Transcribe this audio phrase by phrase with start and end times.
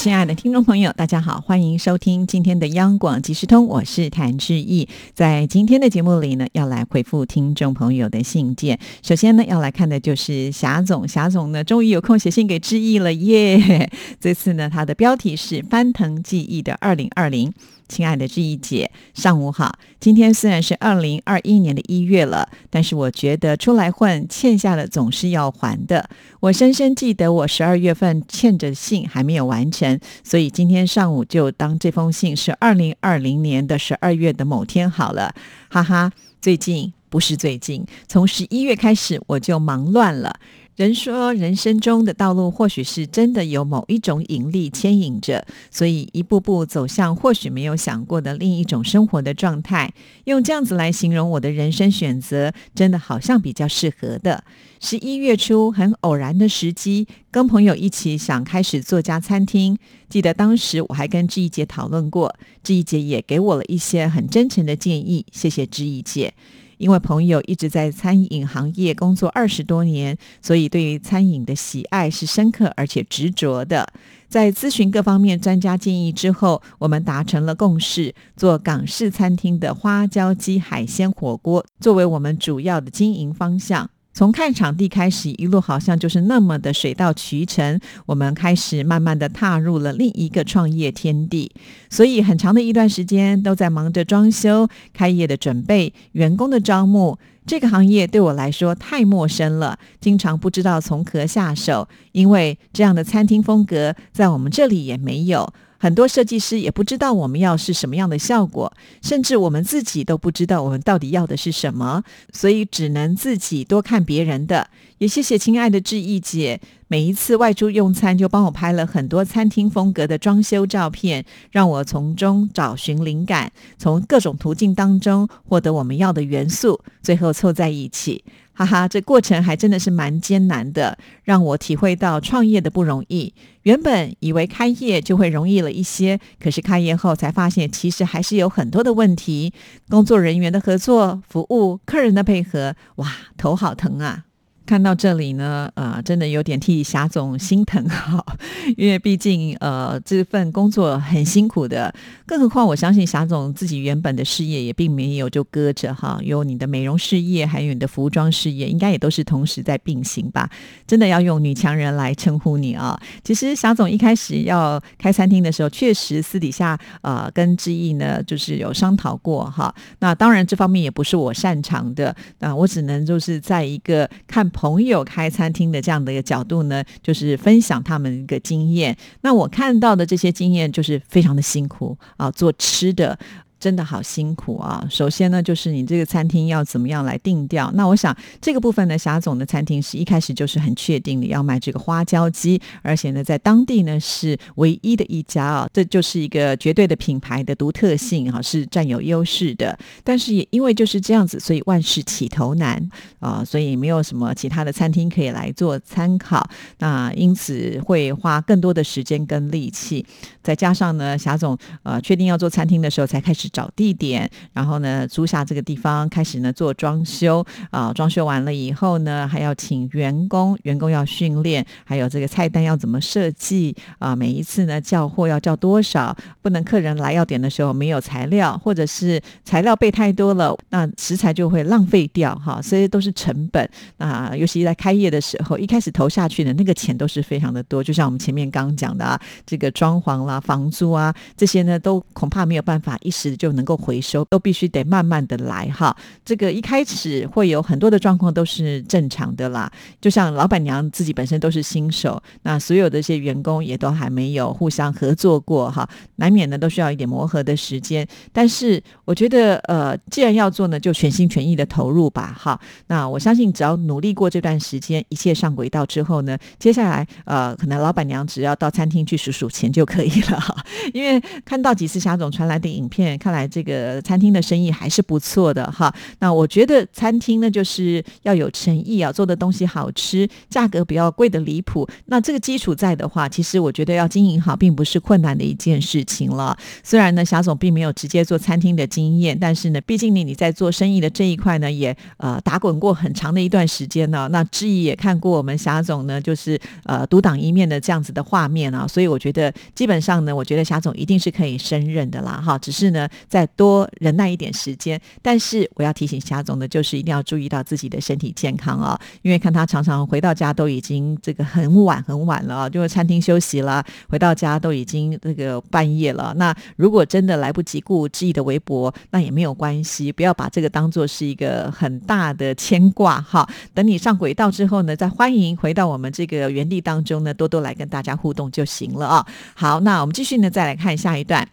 [0.00, 4.88] 亲爱的听众朋友，大家好，欢迎收听今天的央广即时通，我是谭志毅。
[5.12, 8.78] 在今天的节目里呢，要来回复听众朋友的信件。
[9.02, 13.90] 首先呢，要来看的就是霞总，霞总呢，终于有空写信给志毅了耶！
[14.18, 17.52] 这次呢，他的标题是翻腾记忆的二零二零。
[17.86, 19.76] 亲爱的志毅姐，上午好。
[19.98, 26.08] 今天虽然是二零二一年的一月了，但是我觉得出来混，欠下的总是要还的。
[26.38, 29.89] 我深深记得我十二月份欠着信还没有完成，
[30.22, 35.34] 所以今天上午就当这封信是二零二零年的十二月的某天好了。
[35.70, 40.38] 哈哈，最近不是最近，从十一月开始我就忙乱了。
[40.80, 49.92] 人说，人生中的道路或许是真的有某一种引力牵引着，所以一步步走向或许没有想过的另一种生活的状态。
[50.24, 54.42] 用这样子来形容我的人生选择，真的好像比较适合的。
[54.80, 59.76] 十一月初，很偶然的时机，跟朋友一起想开始做家餐厅。
[60.08, 65.26] 记得当时我还跟志毅姐讨论过，志毅姐也给我了一些很真诚的建议。
[65.30, 66.32] 谢谢志毅姐。
[66.80, 73.86] 因为朋友一直在餐饮行业工作二十多年，所以对于餐饮的喜爱是深刻而且执着的。
[74.28, 83.90] 在咨询各方面专家建议之后，我们达成了共识，做港式餐厅的花椒鸡海鲜火锅作为我们主要的经营方向。
[84.12, 87.80] 从看场地开始，一路好像就是那么的水到渠成。
[88.06, 91.50] 我们开始慢慢的踏入了另一个创业天地，
[91.88, 97.18] 所以很长的一段时间都在忙着装修、开业的准备、员工的招募。
[97.46, 105.52] 这个行业对我来说太陌生了，经常不知道从何下手，因为这样的餐厅风格在我们这里也没有。
[105.82, 108.70] 很多设计师也不知道我们要是什么样的效果，
[109.00, 112.04] 甚至我们自己都不知道我们到底要的是什么，
[112.34, 114.68] 所以只能自己多看别人的。
[114.98, 128.22] 也谢谢亲爱的志毅姐，每一次外出用餐就帮我拍了很多餐厅风格的装修照片，让我从中找寻灵感，从各种途径当中获得我们要的元素，最后凑在一起。
[128.60, 133.32] 哈哈，这过程还真的是蛮艰难的，让我体会到创业的不容易。
[133.62, 139.54] 原本以为开业就会容易了一些，可是开业后才发现，其实还是有很多的问题。
[139.88, 144.24] 工作人员的合作、服务、客人的配合，哇，头好疼啊！
[144.66, 148.24] 看到这里呢，呃，真的有点替霞总心疼哈，
[148.76, 151.92] 因为毕竟呃这份工作很辛苦的，
[152.24, 160.48] 更何况我相信霞总自己原本的事业也并没有就搁着哈，有你的美容事业，还有你的服装事业，应该也都是同时在并行吧？
[160.86, 163.00] 真的要用女强人来称呼你啊！
[163.24, 174.48] 其实霞总一开始要开餐厅的时候，确实私底下呃跟志毅呢就是有商讨过哈，那当然这方面也不是我擅长的，那我只能就是在一个看。
[174.60, 178.94] 朋友开餐厅的这样的一个角度呢，就是分享他们一个经验。
[179.22, 183.18] 那我看到的这些经验就是非常的辛苦啊，做吃的。
[183.60, 184.84] 真的好辛苦啊！
[184.90, 187.70] 首先呢，就是你这个餐厅要怎么样来定调？
[187.74, 199.78] 那我想这个部分呢，霞总的餐厅是一开始就是很确定的要卖这个花椒鸡，而且呢，在当地呢是唯一的一家啊，这就是一个绝对的品牌的独特性啊，是占有优势的。
[200.02, 202.82] 但是也因为就是这样子，所以万事起头难
[203.18, 206.48] 啊，所以没有什么其他的餐厅可以来做参考。
[206.78, 210.06] 那因此会花更多的时间跟力气，
[210.42, 213.49] 再加上呢，霞总呃确定要做餐厅的时候，才开始。
[213.52, 217.92] 找地点，然后呢，租下这个地方，开始呢做装修啊。
[217.92, 224.14] 装修完了以后呢，还要请员工，员工要训练，还有这个菜单要怎么设计啊？
[224.14, 226.16] 每一次呢叫货要叫多少？
[226.42, 232.60] 不能客人来要点的时候没有材料，或者是材料备太多了，那食材就会浪费掉哈。
[232.62, 233.68] 这些都是成本
[233.98, 234.32] 啊。
[234.36, 237.82] 尤其在开业的时候，一开始投下去的那个钱都是非常的多。
[237.82, 243.36] 就像我们前面刚刚讲的啊，这个装潢啦、房租啊这些呢，都恐怕没有办法一时。
[243.40, 245.96] 就能够回收，都必须得慢慢的来哈。
[246.22, 249.72] 这个一开始会有很多的状况都是正常的啦。
[249.98, 258.06] 就像老板娘自己本身都是新手，那所有的一些员工也都还没有互相合作过哈，难免呢都需要一点磨合的时间。
[258.30, 262.60] 但是我觉得，呃，既然要做呢，就全心全意的投入吧哈。
[262.88, 270.54] 那我相信，只要努力过这段时间，一切上轨道之后呢，接下来呃，可能老板娘只要到餐厅去数数钱就可以了哈。
[270.92, 273.29] 因为看到几次霞总传来的影片，看。
[273.30, 275.94] 看来这个餐厅的生意还是不错的哈。
[276.18, 281.88] 那我觉得餐厅呢，就是要有诚意啊，做的东西好吃，价格不要贵的离谱。
[282.06, 286.58] 那这个基础在的话，其实我觉得要经营好，并不是困难的一件事情了。
[286.82, 294.28] 虽然呢，霞总并没有直接做餐厅的经验，但是呢，毕竟你你在做生意的这一块呢，也呃打滚过很长的一段时间呢。
[294.32, 302.58] 那志毅也看过我们霞总呢，就是呃独当一面的这样子的画面啊，所以我觉得基本上呢，我觉得霞总一定是可以胜任的啦，哈。
[302.58, 305.00] 只是呢，再多忍耐一点时间。
[305.22, 316.34] 但是我要提醒霞总的，就是一定要注意到自己的身体健康啊，因为看他常常回到家都已经这个很晚很晚了，就是餐厅休息了，回到家都已经这个半夜了。
[316.36, 323.48] 那如果真的来不及顾志毅的微博，那也没有关系，不要把这个当做是一个很大的牵挂哈。
[323.74, 329.26] 等你上轨道之后呢，再欢迎回到我们这个原地当中呢，多多来跟大家互动就行了啊。
[329.54, 331.48] 好，那我们继续呢，再来看下一段。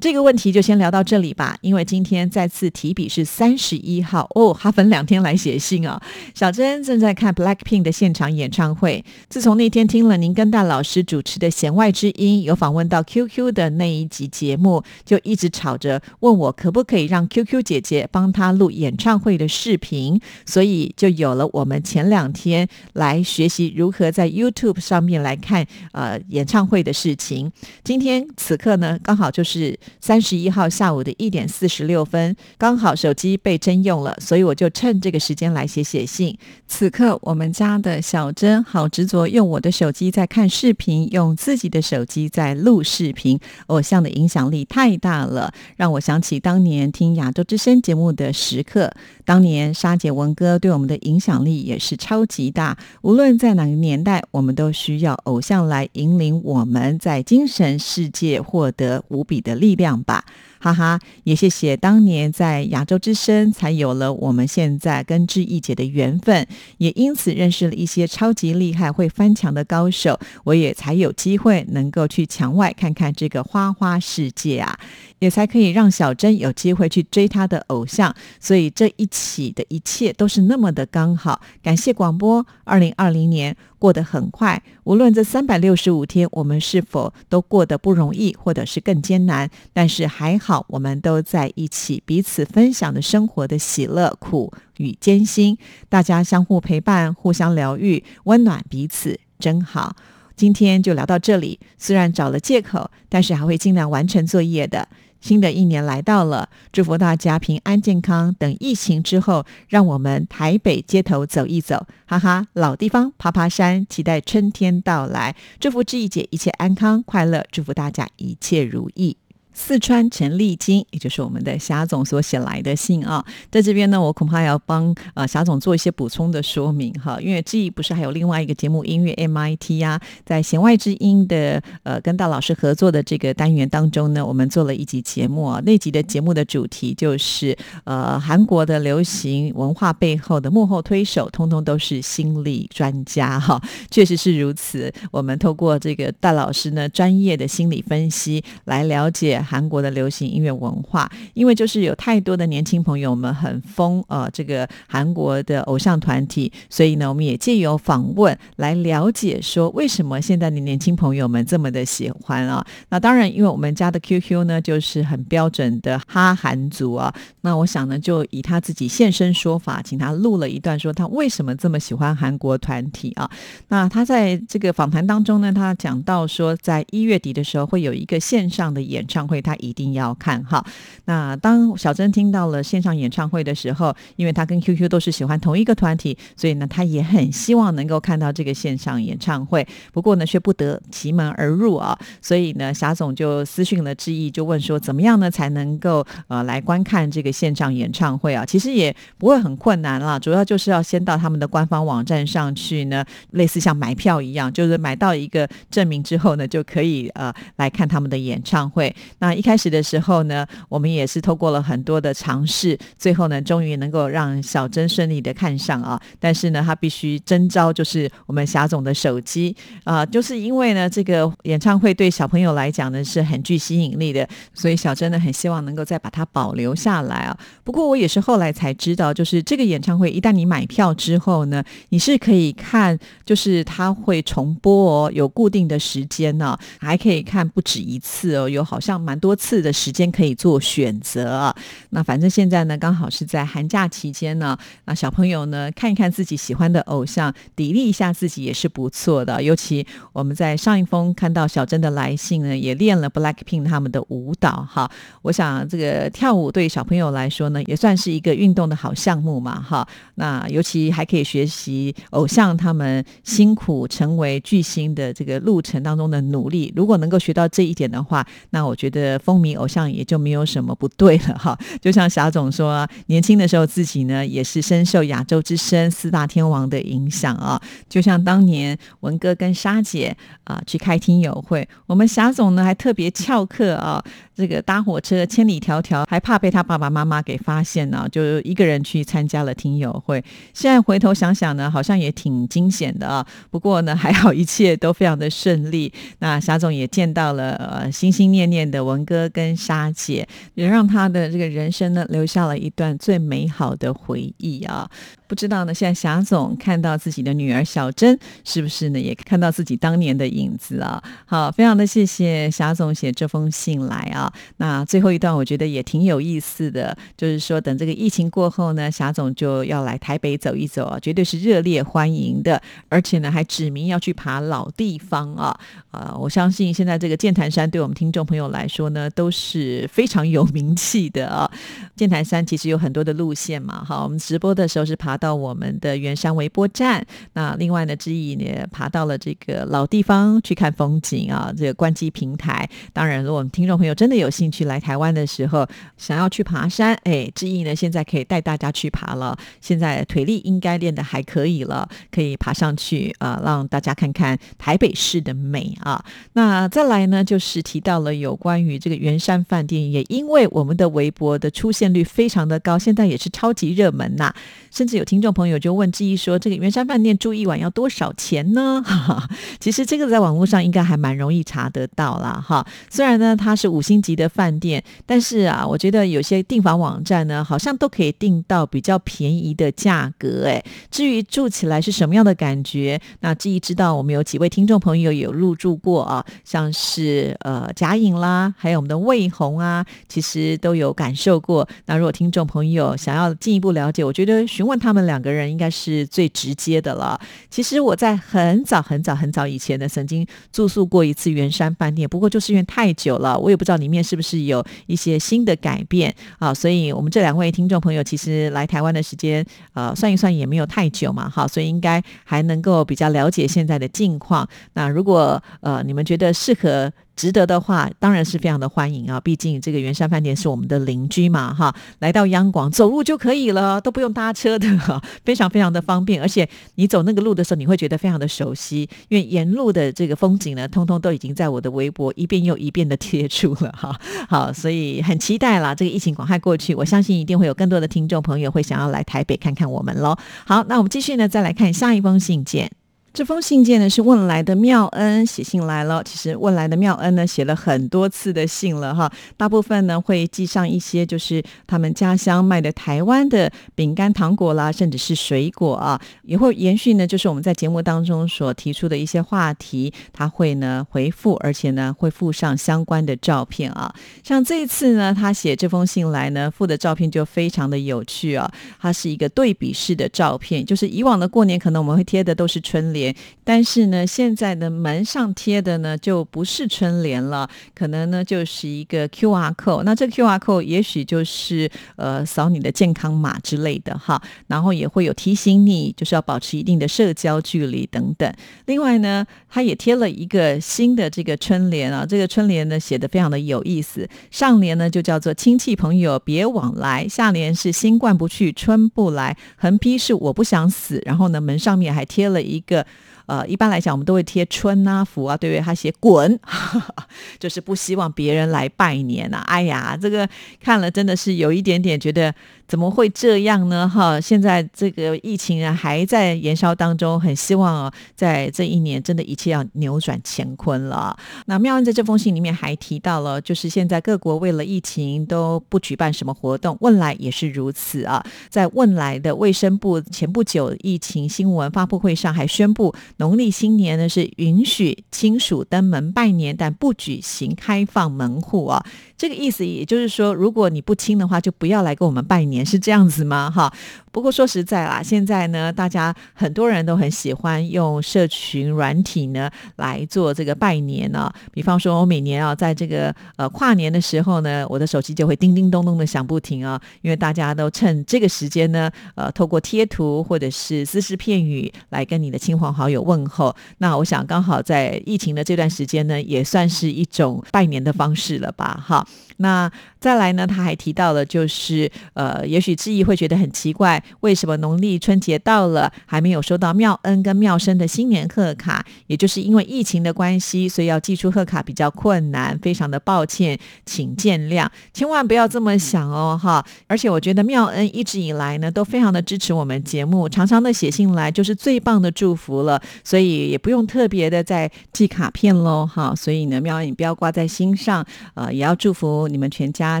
[0.00, 6.00] 这个问题就先聊到到这里吧，因为今天再次提笔是三十一号哦，他分两天来写信啊。
[6.32, 27.50] 小珍正在看 Blackpink 的现场演唱会，自从那天听了您跟大老师主持的《弦外之音》，有访问到 QQ 的那一集节目，就一直吵着问我可不可以让 QQ 姐姐帮他录演唱会的视频，所以就有了我们前两天来学习如何在 YouTube 上面来看呃演唱会的事情。
[27.82, 29.76] 今天此刻呢，刚好就是。
[30.00, 36.36] 三十一号下午我的一点四十六分，刚好手机被征用了，所以我就趁这个时间来写写信。
[36.66, 43.38] 此刻我们家的小珍好执着，用我的手机在看视频，用自己的手机在录视频。
[43.68, 48.92] 偶像的影响力太大了，让我想起当年听亚洲之声节目的时刻。
[49.24, 52.76] 当年沙姐文哥对我们的影响力也是超级大。
[53.02, 59.92] 无论在哪个年代，我们都需要偶像来引领我们在精神世界获得无比的力量。
[60.02, 60.24] 吧，
[60.62, 61.00] 哈哈！
[61.24, 66.46] 也谢谢当年在亚洲之声，才有了我们现在跟志毅姐的缘分，
[66.78, 74.78] 也因此认识了一些超级厉害会翻墙的高手，我也才有机会能够去墙外看看这个花花世界啊，
[75.18, 81.40] 也才可以让小珍有机会去追她的偶像，所以这一起的一切都是那么的刚好。
[81.60, 83.56] 感谢广播，二零二零年。
[83.82, 95.58] 过得很快，无论这三百六十五天我们是否都过得不容易，或者是更艰难，但是还好，我们都在一起，彼此分享的生活的喜乐、苦与艰辛，
[95.88, 99.96] 大家相互陪伴，互相疗愈，温暖彼此，真好。
[100.36, 104.86] 今天就聊到这里，虽然找了借口，但是还会尽量完成作业的。
[105.22, 108.34] 新的一年来到了，祝福大家平安健康。
[108.38, 115.34] 等疫情之后，让我们台北街头走一走，哈哈，老地方爬爬山，期待春天到来。
[115.58, 119.16] 祝福志毅姐一切安康快乐，祝福大家一切如意。
[119.54, 143.60] 四川陈丽金，也就是我们的霞总所写来的信啊，在这边呢，我恐怕要帮呃霞总做一些补充的说明哈，因为这不是还有另外一个节目音乐 MIT 呀，在弦外之音的呃跟大老师合作的这个单元当中呢，我们做了一集节目啊，那集的节目的主题就是呃韩国的流行文化背后的幕后推手，通通都是心理专家哈，
[143.90, 144.90] 确实是如此。
[145.10, 149.41] 我们透过这个大老师呢专业的心理分析来了解。
[149.42, 162.64] 韩国的流行音乐文化，因为就是有太多的年轻朋友们很疯呃，这个韩国的偶像团体，所以呢，我们也借由访问来了解说，为什么现在的年轻朋友们这么的喜欢啊？
[162.90, 167.12] 那当然，因为我们家的 QQ 呢，就是很标准的哈韩族啊。
[167.40, 173.30] 那我想呢，就以他自己现身说法，请他录了一段，说他为什么这么喜欢韩国团体啊？
[173.68, 179.31] 那他在这个访谈当中呢，他讲到说，在一月底的时候会有一个线上的演唱会。
[179.32, 180.62] 会他一定要看哈。
[181.06, 189.66] 那当小珍听到了线上演唱会的时候，因为他跟 QQ 都是喜欢同一个团体，所以呢，他也很希望能够看到这个线上演唱会。
[189.90, 191.98] 不过呢，却不得其门而入啊。
[192.20, 198.44] 所以呢，霞总就私讯了志毅，就问说，怎么样呢才能够呃来观看这个线上演唱会啊？
[198.44, 208.94] 其实也不会很困难啦，主要就是要先到他们的官方网站上去呢，类似像买票一样，就是买到一个证明之后呢，就可以呃来看他们的演唱会。
[209.22, 216.00] 那一开始的时候呢，我们也是透过了很多的尝试，最后呢，终于能够让小珍顺利的看上啊。
[216.18, 227.38] 但是呢，他必须征召就是我们霞总的手机啊，就是因为呢，这个演唱会对小朋友来讲呢是很具吸引力的，所以小珍呢很希望能够再把它保留下来啊。
[227.62, 239.11] 不过我也是后来才知道，就是这个演唱会一旦你买票之后呢，你是可以看，就是它会重播哦，有固定的时间呢，还可以看不止一次哦，有好像买。
[239.12, 241.54] 蛮多次的时间可以做选择。
[241.90, 249.42] 那反正现在呢，刚好是在寒假期间呢，那小朋友呢看一看自己喜欢的偶像，砥砺一下自己也是不错的。
[249.42, 254.90] 尤其我们在上一封看到小珍的来信呢，也练了 Blackpink 他们的舞蹈哈。
[255.20, 259.86] 我想这个跳舞对小朋友来说呢，也算是一个运动的好项目嘛哈。
[260.14, 266.72] 那尤其还可以学习偶像他们辛苦成为巨星的这个路程当中的努力。
[266.74, 271.58] 如果能够学到这一点的话，那我觉得的风靡偶像也就没有什么不对了哈。
[271.82, 277.60] 就像霞总说，年轻的时候自己呢也是深受亚洲之声四大天王的影响啊。
[277.88, 284.02] 就像当年文哥跟莎姐啊去开听友会，我们霞总呢还特别翘课啊。
[284.34, 290.24] 这个搭火车千里迢迢，还怕被他爸爸妈妈给发现呢，就一个人去参加了听友会。
[290.54, 293.24] 现在回头想想呢，好像也挺惊险的啊。
[293.50, 295.92] 不过呢，还好一切都非常的顺利。
[296.20, 304.88] 那霞总也见到了呃心心念念的文文哥跟莎姐，也让他的这个人生呢留下了一段最美好的回忆啊。
[305.26, 311.02] 不知道呢，现在霞总看到自己的女儿小珍，是不是呢也看到自己当年的影子啊？
[311.24, 314.30] 好，非常的谢谢霞总写这封信来啊。
[314.58, 325.58] 那最后一段我觉得也挺有意思的，就是说等这个疫情过后呢，霞总就要来台北走一走啊，绝对是热烈欢迎的，而且呢还指明要去爬老地方啊。
[325.92, 331.50] 呃，我相信现在这个剑潭山对我们听众朋友来说说呢都是非常有名气的啊。
[331.96, 335.16] 剑潭山其实有很多的路线嘛，好，我们直播的时候是爬。
[335.22, 342.68] 到我们的圆山微波站，那另外呢，志毅呢爬到了这个老地方去看风景啊，这个关机平台。
[342.92, 345.64] 当然，如果我们听众朋友真的有兴趣来台湾的时候，
[345.96, 349.38] 想要去爬山，哎，志毅呢现在可以带大家去爬了。
[349.60, 356.04] 现在腿力应该练得还可以了，可以爬上去啊，让大家看看台北市的美啊。
[356.32, 364.34] 那再来呢，就是提到了有关于这个圆山饭店，也因为我们的微博的出现率非常的高，现在也是超级热门呐，
[364.72, 365.04] 甚至有。
[365.12, 368.82] 听众朋友就问志毅说：“这个圆山饭店住一晚要多少钱呢？”
[369.60, 372.42] 其实这个在网络上应该还蛮容易查得到啦。
[372.42, 372.66] 哈。
[372.88, 380.46] 虽然呢它是五星级的饭店，但是啊，我觉得有些订房网站呢好像都可以订到比较便宜的价格。
[380.46, 391.68] 哎，至于住起来是什么样的感觉，那志毅知道我们有几位听众朋友有入住过啊，像是呃贾颖啦，还有我们的魏红啊，其实都有感受过。
[391.84, 395.02] 那如果听众朋友想要进一步了解，我觉得询问他们。
[395.02, 397.20] 两个人应该是最直接的了。
[397.50, 406.54] 其实我在很早很早很早以前呢，曾经住宿过一次圆山饭店，不过就是因为太久了，我也不知道里面是不是有一些新的改变啊。
[406.54, 409.44] 所以我们这两位听众朋友其实来台湾的时间，
[409.74, 414.48] 呃，算一算也没有太久嘛，哈，所以应该还能够比较了解现在的近况。
[414.74, 416.92] 那如果呃你们觉得适合。
[417.14, 419.20] 值得的话，当然是非常的欢迎啊！
[419.20, 426.20] 毕竟这个圆山饭店是我们的邻居嘛，哈，来到央广走路就可以了，都不用搭车的，哈 非常非常的方便。
[426.20, 433.94] 而且你走那个路的时候，你会觉得非常的熟悉，因为沿路的这个风景呢，通通都已经在我的微博一遍又一遍的贴出了哈。
[434.28, 440.16] 好，所以很期待啦，这个疫情赶快过去，我相信一定会有更多的听众朋友会想要来台北看看我们喽。
[440.46, 442.81] 好，那我们继续呢，再来看下一封信件。
[443.12, 446.02] 这封信件呢是问来的妙恩写信来了。
[446.02, 463.94] 其实问来的妙恩呢写了很多次的信了哈，大部分呢会寄上一些就是他们家乡卖的台湾的饼干、糖果啦，甚至是水果啊，也会延续呢就是我们在节目当中所提出的一些话题，他会呢回复，而且呢会附上相关的照片啊。
[464.24, 468.50] 像这一次呢，他写这封信来呢附的照片就非常的有趣啊，
[468.80, 473.01] 它是一个对比式的照片，就是以往的过年可能我们会贴的都是春联。
[473.44, 479.82] 但是呢，现在的门上贴的呢就不是春联了，可能呢就是一个 Q R code。
[479.84, 488.32] 那这 Q R code 也许就是呃扫你的健康码之类的哈，然后也会有提醒你就是要保持一定的社交距离等等。
[488.66, 494.08] 另外呢，它也贴了一个新的这个春联啊，这个春联呢写的非常的有意思。
[494.30, 501.02] 上联呢就叫做亲戚朋友别往来，下联是新冠不去春不来，横批是我不想死。
[501.04, 502.86] 然后呢门上面还贴了一个。
[503.26, 505.60] 呃，一般来讲，我们都会贴春啊福啊，对不对？
[505.62, 506.38] 他写滚，
[507.38, 509.42] 就是不希望别人来拜年呐。
[509.46, 510.28] 哎呀，这个
[510.60, 512.34] 看了真的是有一点点觉得
[512.66, 513.88] 怎么会这样呢？
[513.88, 521.16] 哈，现在这个疫情啊还在燃烧当中，很希望哦，在这一年真的一切要扭转乾坤了。
[521.46, 528.24] 那妙恩在这封信里面还提到了，就是现在各国为了疫情都不举办什么活动，汶莱也是如此啊。
[528.48, 538.84] 在汶莱的卫生部前不久疫情新闻发布会上还宣布，农历新年呢是允许亲属登门拜年，但不举行开放门户啊。
[539.16, 543.48] 这个意思也就是说，如果你不亲的话，就不要来跟我们拜年，是这样子吗？
[543.48, 543.72] 哈。
[544.12, 551.32] 不过说实在啦，现在呢，大家很多人都很喜欢用社群软体呢来做这个拜年呢。
[551.50, 563.56] 比方说，我每年啊，在这个呃跨年的时候呢，我的手机就会叮叮咚咚的响不停啊，因为大家都趁这个时间呢，呃，透过贴图或者是姿势片语来跟你的亲朋好友问候。
[563.78, 568.78] 那我想刚好在疫情的这段时间呢，也算是一种拜年的方式了吧？
[568.86, 569.06] 哈，
[569.42, 569.70] 那
[570.00, 574.02] 再来呢，他还提到了，就是呃，也许志毅会觉得很奇怪。
[574.20, 578.84] 为什么农历春节到了还没有收到妙恩跟妙生的新年贺卡？
[579.08, 584.66] 也就是因为疫情的关系，所以要寄出贺卡比较困难，非常的抱歉，请见谅。
[584.94, 586.64] 千万不要这么想哦，哈！
[586.86, 592.80] 而且我觉得妙恩一直以来呢，都非常的支持我们节目，常常的写信来，就是最棒的祝福了。
[593.04, 596.14] 所以也不用特别的再寄卡片喽，哈！
[596.14, 600.00] 所以呢，妙恩你不要挂在心上，呃，也要祝福你们全家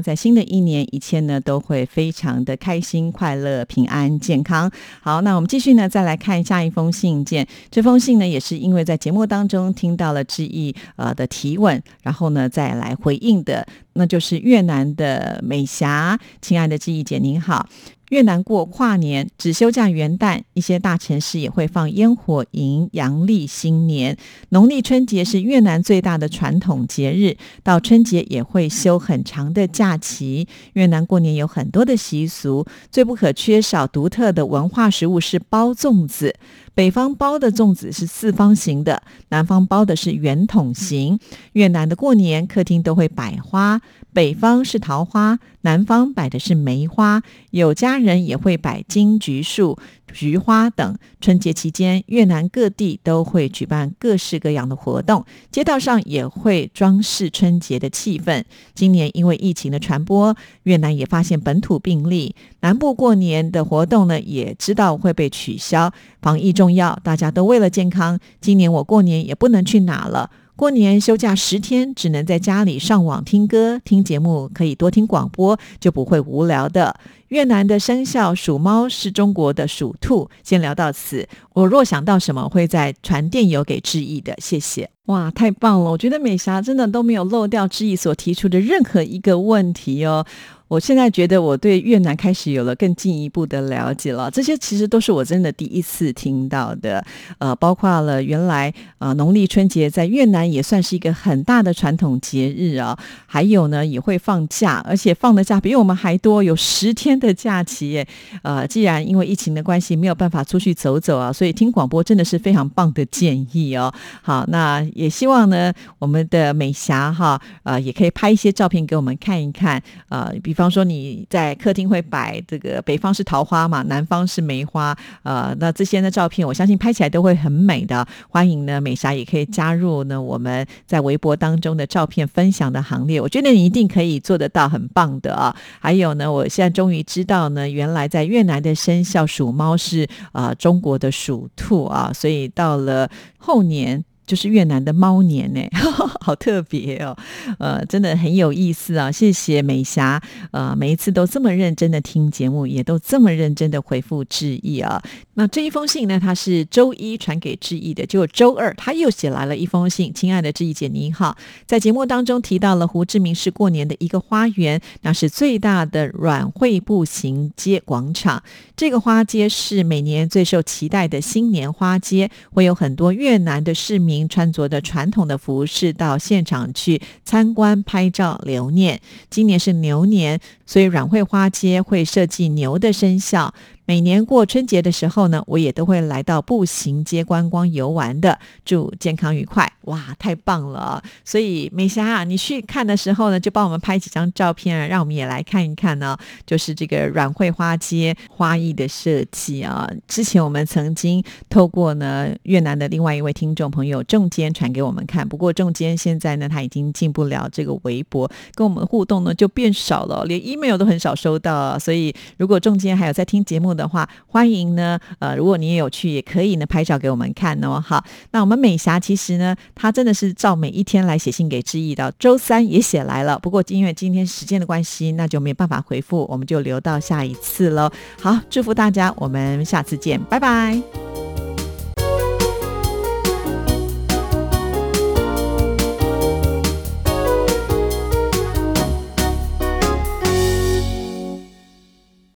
[0.00, 4.02] 在新的一年，一切呢都会非常的开心、快乐、平安。
[4.18, 4.70] 健康
[5.00, 7.46] 好，那我们继续呢，再来看下一封信件。
[7.70, 17.68] 这封信呢，也是因为在节目当中听到了志毅呃的提问，然后呢再来回应的，那就是越南的美霞，亲爱的志毅姐您好。
[18.10, 24.18] 越南过跨年只休假元旦，一些大城市也会放烟火迎阳历新年。
[24.50, 30.46] 农历春节是越南最大的传统节日，到春节也会休很长的假期。
[30.74, 36.34] 越南过年有很多的习俗，最不可缺少独特的文化食物是包粽子。
[36.74, 41.18] 北方包的粽子是四方形的，南方包的是圆筒形。
[41.52, 43.80] 越南的过年客厅都会摆花，
[44.12, 47.22] 北方是桃花，南方摆的是梅花。
[47.50, 49.78] 有家人也会摆金桔树。
[50.12, 58.44] 菊花等，春节期间，越南各地都会举办各式各样的活动，街道上也会装饰春节的气氛。
[58.74, 65.90] 今年因为疫情的传播，越南也发现本土病例，南部过年的活动呢，也知道会被取消。
[66.20, 70.28] 防疫重要，大家都为了健康，今年我过年也不能去哪了。
[70.54, 76.94] 过年休假十天，只能在家里上网听歌、听节目，可以多听广播，就不会无聊的。
[77.28, 80.28] 越南的生肖属猫，是中国的属兔。
[80.44, 84.34] 先聊到此，我若想到什么，会再传电邮给志毅的。
[84.38, 85.90] 谢谢，哇，太棒了！
[85.90, 90.26] 我觉得美霞真的都没有漏掉志毅所提出的任何一个问题哦。
[90.72, 97.04] 我现在觉得我对越南开始有了更进一步的了解了，这些其实都是我真的第一次听到的，
[97.36, 108.02] 呃，包括了原来呃农历春节在越南也算是一个很大的传统节日啊，还有呢也会放假，而且放的假比我们还多，有十天的假期。
[108.40, 113.92] 呃，既然因为疫情的关系没有办法出去走走啊，所以听广播真的是非常棒的建议哦。
[114.22, 120.61] 好，那也希望呢我们的美霞哈，呃，也可以拍一些照片给我们看一看，呃，比方。
[120.62, 128.06] 比方说你在客厅会摆这个北方是桃花嘛，南方是梅花，呃，那这些的照片，我相信拍起来都会很美的。
[128.28, 133.20] 欢迎呢，美莎也可以加入呢我们在微博当中的照片分享的行列。
[133.20, 135.52] 我觉得你一定可以做得到，很棒的啊！
[135.80, 144.04] 还有呢，我现在终于知道呢，原来在越南的生肖属猫是啊中国的属兔啊，所以到了后年。
[144.26, 145.60] 就是越南的猫年呢，
[146.20, 147.16] 好特别哦，
[147.58, 149.10] 呃，真的很有意思啊！
[149.10, 155.02] 谢谢美霞，呃，每一次都这么认真的听节目，也都这么认真的回复致意啊。
[155.34, 160.12] 那这一封信呢，他是周一传给致意的，结果周二他又写来了一封信。
[160.14, 168.42] 亲爱的致意姐，您好，在节目当中提到了胡志明市过年的一个花园，那是最大的软会步行街广场。
[168.76, 174.11] 这个花街是每年最受期待的新年花街，会有很多越南的市民。
[174.12, 179.00] 您穿着的传统的服饰到现场去参观、拍照、留念。
[179.30, 183.54] 今年是牛年，所以软会花街会设计牛的生肖。
[183.92, 188.38] 每年过春节的时候呢，我也都会来到步行街观光游玩的。
[188.64, 189.70] 祝健康愉快！
[189.82, 191.02] 哇，太棒了！
[191.26, 196.16] 所以美霞啊，你去看的时候呢，就帮我们拍几张照片，让我们也来看一看呢。
[196.46, 199.86] 就是这个软会花街花艺的设计啊。
[200.08, 211.78] 之前我们曾经透过呢越南的另外一位听众朋友仲坚传给我们看，不过仲坚现在呢他已经进不了这个微博，跟我们互动呢就变少了，连 email 都很少收到。
[211.78, 217.80] 所以如果仲坚还有在听节目的的话，欢迎呢呃，如果你也有去，也可以呢拍照给我们看哦。
[217.80, 227.90] 好，那我们美霞其实呢，她真的是照每一天来写信给志毅的，周三也写来了，不过因为今天时间的关系，那就没有办法回复，我们就留到下一次喽。
[228.20, 231.31] 好，祝福大家，我们下次见，拜拜。